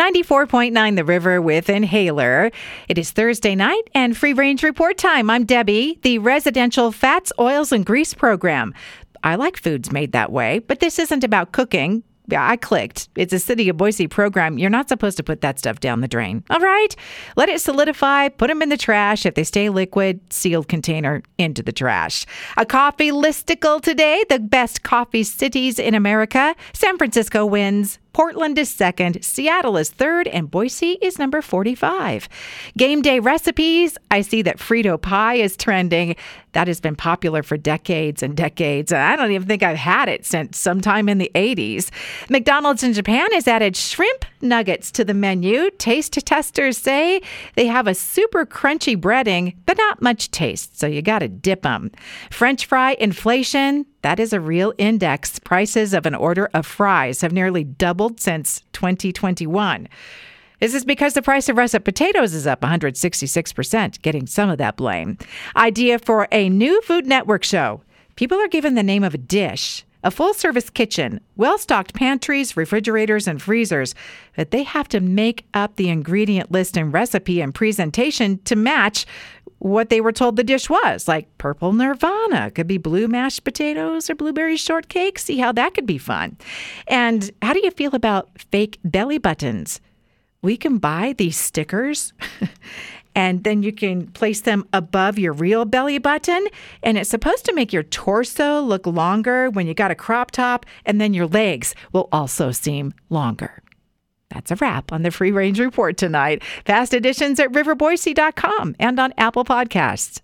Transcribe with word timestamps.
94.9 0.00 0.96
The 0.96 1.04
River 1.04 1.42
with 1.42 1.68
Inhaler. 1.68 2.50
It 2.88 2.96
is 2.96 3.10
Thursday 3.10 3.54
night 3.54 3.82
and 3.94 4.16
free 4.16 4.32
range 4.32 4.62
report 4.62 4.96
time. 4.96 5.28
I'm 5.28 5.44
Debbie, 5.44 5.98
the 6.00 6.16
residential 6.20 6.90
fats, 6.90 7.34
oils, 7.38 7.70
and 7.70 7.84
grease 7.84 8.14
program. 8.14 8.72
I 9.22 9.34
like 9.34 9.58
foods 9.58 9.92
made 9.92 10.12
that 10.12 10.32
way, 10.32 10.60
but 10.60 10.80
this 10.80 10.98
isn't 10.98 11.22
about 11.22 11.52
cooking. 11.52 12.02
I 12.32 12.56
clicked. 12.56 13.08
It's 13.16 13.32
a 13.32 13.38
City 13.38 13.68
of 13.68 13.76
Boise 13.76 14.06
program. 14.06 14.56
You're 14.56 14.70
not 14.70 14.88
supposed 14.88 15.16
to 15.18 15.22
put 15.22 15.42
that 15.42 15.58
stuff 15.58 15.80
down 15.80 16.00
the 16.00 16.08
drain. 16.08 16.44
All 16.48 16.60
right? 16.60 16.94
Let 17.36 17.48
it 17.48 17.60
solidify, 17.60 18.28
put 18.28 18.48
them 18.48 18.62
in 18.62 18.68
the 18.68 18.76
trash. 18.78 19.26
If 19.26 19.34
they 19.34 19.44
stay 19.44 19.68
liquid, 19.68 20.20
sealed 20.32 20.68
container 20.68 21.22
into 21.38 21.62
the 21.62 21.72
trash. 21.72 22.24
A 22.56 22.64
coffee 22.64 23.10
listicle 23.10 23.82
today, 23.82 24.24
the 24.30 24.38
best 24.38 24.82
coffee 24.82 25.24
cities 25.24 25.78
in 25.78 25.94
America. 25.94 26.54
San 26.72 26.96
Francisco 26.96 27.44
wins. 27.44 27.98
Portland 28.12 28.58
is 28.58 28.68
second, 28.68 29.24
Seattle 29.24 29.76
is 29.76 29.90
third, 29.90 30.26
and 30.28 30.50
Boise 30.50 30.98
is 31.00 31.18
number 31.18 31.42
45. 31.42 32.28
Game 32.76 33.02
day 33.02 33.20
recipes 33.20 33.96
I 34.10 34.22
see 34.22 34.42
that 34.42 34.58
Frito 34.58 35.00
pie 35.00 35.34
is 35.34 35.56
trending. 35.56 36.16
That 36.52 36.68
has 36.68 36.80
been 36.80 36.96
popular 36.96 37.42
for 37.42 37.56
decades 37.56 38.22
and 38.22 38.36
decades. 38.36 38.92
I 38.92 39.16
don't 39.16 39.30
even 39.30 39.46
think 39.46 39.62
I've 39.62 39.76
had 39.76 40.08
it 40.08 40.26
since 40.26 40.58
sometime 40.58 41.08
in 41.08 41.18
the 41.18 41.30
80s. 41.34 41.90
McDonald's 42.28 42.82
in 42.82 42.92
Japan 42.92 43.30
has 43.32 43.46
added 43.46 43.76
shrimp 43.76 44.24
nuggets 44.42 44.90
to 44.92 45.04
the 45.04 45.14
menu. 45.14 45.70
Taste 45.78 46.14
testers 46.24 46.78
say 46.78 47.20
they 47.54 47.66
have 47.66 47.86
a 47.86 47.94
super 47.94 48.44
crunchy 48.46 48.96
breading, 48.96 49.56
but 49.66 49.76
not 49.76 50.02
much 50.02 50.30
taste, 50.30 50.78
so 50.78 50.86
you 50.86 51.02
got 51.02 51.20
to 51.20 51.28
dip 51.28 51.62
them. 51.62 51.90
French 52.30 52.66
fry 52.66 52.96
inflation, 52.98 53.86
that 54.02 54.20
is 54.20 54.32
a 54.32 54.40
real 54.40 54.72
index. 54.78 55.38
Prices 55.38 55.94
of 55.94 56.06
an 56.06 56.14
order 56.14 56.48
of 56.54 56.66
fries 56.66 57.20
have 57.20 57.32
nearly 57.32 57.64
doubled 57.64 58.20
since 58.20 58.62
2021. 58.72 59.88
This 60.60 60.74
is 60.74 60.84
because 60.84 61.14
the 61.14 61.22
price 61.22 61.48
of 61.48 61.56
russet 61.56 61.84
potatoes 61.84 62.34
is 62.34 62.46
up 62.46 62.60
166%, 62.60 64.02
getting 64.02 64.26
some 64.26 64.50
of 64.50 64.58
that 64.58 64.76
blame. 64.76 65.16
Idea 65.56 65.98
for 65.98 66.28
a 66.30 66.50
new 66.50 66.82
Food 66.82 67.06
Network 67.06 67.44
show. 67.44 67.82
People 68.14 68.38
are 68.38 68.48
given 68.48 68.74
the 68.74 68.82
name 68.82 69.02
of 69.02 69.14
a 69.14 69.18
dish, 69.18 69.86
a 70.02 70.10
full 70.10 70.34
service 70.34 70.70
kitchen, 70.70 71.20
well 71.36 71.58
stocked 71.58 71.94
pantries, 71.94 72.56
refrigerators, 72.56 73.26
and 73.26 73.40
freezers, 73.40 73.94
but 74.36 74.50
they 74.50 74.62
have 74.62 74.88
to 74.88 75.00
make 75.00 75.44
up 75.54 75.76
the 75.76 75.88
ingredient 75.88 76.50
list 76.50 76.76
and 76.76 76.92
recipe 76.92 77.40
and 77.40 77.54
presentation 77.54 78.38
to 78.44 78.56
match 78.56 79.06
what 79.60 79.90
they 79.90 80.00
were 80.00 80.12
told 80.12 80.36
the 80.36 80.44
dish 80.44 80.70
was, 80.70 81.06
like 81.06 81.36
purple 81.36 81.72
nirvana. 81.72 82.50
Could 82.50 82.66
be 82.66 82.78
blue 82.78 83.08
mashed 83.08 83.44
potatoes 83.44 84.08
or 84.08 84.14
blueberry 84.14 84.56
shortcake. 84.56 85.18
See 85.18 85.36
how 85.36 85.52
that 85.52 85.74
could 85.74 85.86
be 85.86 85.98
fun. 85.98 86.38
And 86.88 87.30
how 87.42 87.52
do 87.52 87.60
you 87.62 87.70
feel 87.70 87.94
about 87.94 88.30
fake 88.50 88.78
belly 88.84 89.18
buttons? 89.18 89.80
We 90.42 90.56
can 90.56 90.78
buy 90.78 91.14
these 91.18 91.36
stickers. 91.36 92.14
and 93.14 93.44
then 93.44 93.62
you 93.62 93.72
can 93.72 94.06
place 94.08 94.40
them 94.40 94.66
above 94.72 95.18
your 95.18 95.32
real 95.32 95.64
belly 95.64 95.98
button. 95.98 96.46
And 96.82 96.98
it's 96.98 97.10
supposed 97.10 97.44
to 97.46 97.54
make 97.54 97.72
your 97.72 97.82
torso 97.82 98.60
look 98.60 98.86
longer 98.86 99.50
when 99.50 99.66
you 99.66 99.74
got 99.74 99.90
a 99.90 99.94
crop 99.94 100.30
top, 100.30 100.66
and 100.86 101.00
then 101.00 101.14
your 101.14 101.26
legs 101.26 101.74
will 101.92 102.08
also 102.12 102.52
seem 102.52 102.94
longer. 103.08 103.62
That's 104.30 104.50
a 104.52 104.56
wrap 104.56 104.92
on 104.92 105.02
the 105.02 105.10
Free 105.10 105.32
Range 105.32 105.58
Report 105.58 105.96
tonight. 105.96 106.42
Fast 106.64 106.94
editions 106.94 107.40
at 107.40 107.50
riverboise.com 107.50 108.76
and 108.78 109.00
on 109.00 109.12
Apple 109.18 109.44
Podcasts. 109.44 110.20